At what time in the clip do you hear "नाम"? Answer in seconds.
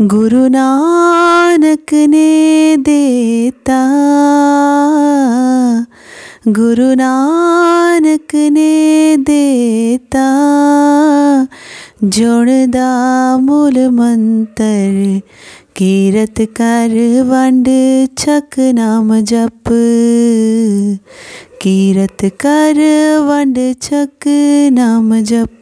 18.58-19.20, 24.72-25.20